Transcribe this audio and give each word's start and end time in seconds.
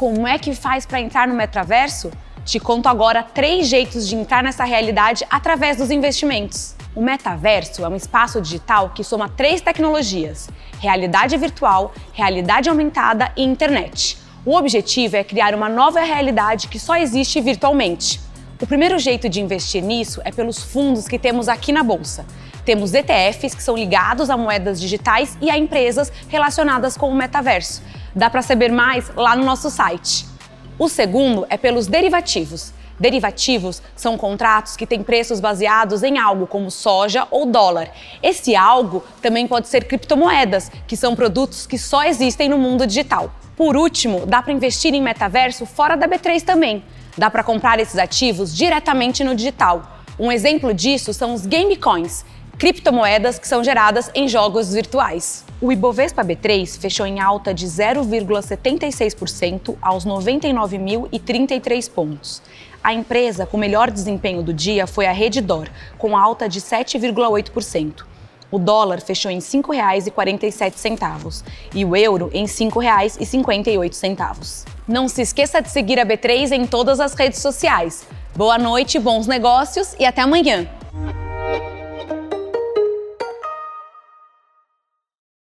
Como 0.00 0.26
é 0.26 0.38
que 0.38 0.54
faz 0.54 0.86
para 0.86 0.98
entrar 0.98 1.28
no 1.28 1.34
metaverso? 1.34 2.10
Te 2.42 2.58
conto 2.58 2.88
agora 2.88 3.22
três 3.22 3.68
jeitos 3.68 4.08
de 4.08 4.16
entrar 4.16 4.42
nessa 4.42 4.64
realidade 4.64 5.26
através 5.28 5.76
dos 5.76 5.90
investimentos. 5.90 6.74
O 6.96 7.02
metaverso 7.02 7.84
é 7.84 7.88
um 7.90 7.94
espaço 7.94 8.40
digital 8.40 8.92
que 8.94 9.04
soma 9.04 9.28
três 9.28 9.60
tecnologias: 9.60 10.48
realidade 10.78 11.36
virtual, 11.36 11.92
realidade 12.14 12.70
aumentada 12.70 13.30
e 13.36 13.44
internet. 13.44 14.16
O 14.42 14.56
objetivo 14.56 15.18
é 15.18 15.22
criar 15.22 15.54
uma 15.54 15.68
nova 15.68 16.00
realidade 16.00 16.68
que 16.68 16.80
só 16.80 16.96
existe 16.96 17.38
virtualmente. 17.38 18.22
O 18.58 18.66
primeiro 18.66 18.98
jeito 18.98 19.28
de 19.28 19.42
investir 19.42 19.82
nisso 19.82 20.22
é 20.24 20.32
pelos 20.32 20.62
fundos 20.62 21.06
que 21.06 21.18
temos 21.18 21.46
aqui 21.46 21.72
na 21.72 21.82
bolsa. 21.82 22.24
Temos 22.70 22.94
ETFs 22.94 23.52
que 23.52 23.64
são 23.64 23.74
ligados 23.74 24.30
a 24.30 24.36
moedas 24.36 24.80
digitais 24.80 25.36
e 25.40 25.50
a 25.50 25.58
empresas 25.58 26.12
relacionadas 26.28 26.96
com 26.96 27.10
o 27.10 27.14
metaverso. 27.16 27.82
Dá 28.14 28.30
para 28.30 28.42
saber 28.42 28.70
mais 28.70 29.10
lá 29.16 29.34
no 29.34 29.44
nosso 29.44 29.68
site. 29.68 30.24
O 30.78 30.88
segundo 30.88 31.44
é 31.50 31.56
pelos 31.56 31.88
derivativos. 31.88 32.72
Derivativos 32.96 33.82
são 33.96 34.16
contratos 34.16 34.76
que 34.76 34.86
têm 34.86 35.02
preços 35.02 35.40
baseados 35.40 36.04
em 36.04 36.16
algo 36.16 36.46
como 36.46 36.70
soja 36.70 37.26
ou 37.32 37.44
dólar. 37.44 37.90
Esse 38.22 38.54
algo 38.54 39.02
também 39.20 39.48
pode 39.48 39.66
ser 39.66 39.86
criptomoedas, 39.86 40.70
que 40.86 40.96
são 40.96 41.16
produtos 41.16 41.66
que 41.66 41.76
só 41.76 42.04
existem 42.04 42.48
no 42.48 42.56
mundo 42.56 42.86
digital. 42.86 43.32
Por 43.56 43.76
último, 43.76 44.24
dá 44.26 44.40
para 44.40 44.52
investir 44.52 44.94
em 44.94 45.02
metaverso 45.02 45.66
fora 45.66 45.96
da 45.96 46.06
B3 46.06 46.40
também. 46.42 46.84
Dá 47.18 47.28
para 47.28 47.42
comprar 47.42 47.80
esses 47.80 47.98
ativos 47.98 48.54
diretamente 48.54 49.24
no 49.24 49.34
digital. 49.34 49.96
Um 50.20 50.30
exemplo 50.30 50.74
disso 50.74 51.14
são 51.14 51.32
os 51.32 51.46
game 51.46 51.74
coins, 51.76 52.26
criptomoedas 52.60 53.36
que 53.38 53.48
são 53.48 53.64
geradas 53.64 54.10
em 54.14 54.28
jogos 54.28 54.74
virtuais. 54.74 55.46
O 55.62 55.72
Ibovespa 55.72 56.22
B3 56.22 56.78
fechou 56.78 57.06
em 57.06 57.18
alta 57.18 57.54
de 57.54 57.66
0,76% 57.66 59.78
aos 59.80 60.04
99.033 60.04 61.90
pontos. 61.90 62.42
A 62.84 62.92
empresa 62.92 63.46
com 63.46 63.56
melhor 63.56 63.90
desempenho 63.90 64.42
do 64.42 64.52
dia 64.52 64.86
foi 64.86 65.06
a 65.06 65.12
Reddor, 65.12 65.70
com 65.96 66.14
alta 66.14 66.46
de 66.46 66.60
7,8%. 66.60 68.04
O 68.50 68.58
dólar 68.58 69.00
fechou 69.00 69.30
em 69.30 69.36
R$ 69.36 69.40
5,47 69.40 71.42
e 71.74 71.82
o 71.82 71.96
euro 71.96 72.28
em 72.34 72.42
R$ 72.42 72.48
5,58. 72.48 74.66
Não 74.86 75.08
se 75.08 75.22
esqueça 75.22 75.62
de 75.62 75.70
seguir 75.70 75.98
a 75.98 76.04
B3 76.04 76.52
em 76.52 76.66
todas 76.66 77.00
as 77.00 77.14
redes 77.14 77.40
sociais. 77.40 78.06
Boa 78.36 78.58
noite, 78.58 78.98
bons 78.98 79.26
negócios 79.26 79.96
e 79.98 80.04
até 80.04 80.20
amanhã! 80.20 80.68